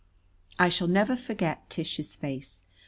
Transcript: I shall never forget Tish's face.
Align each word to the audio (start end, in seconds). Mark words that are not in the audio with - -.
I 0.57 0.69
shall 0.69 0.87
never 0.87 1.15
forget 1.15 1.69
Tish's 1.69 2.15
face. 2.15 2.61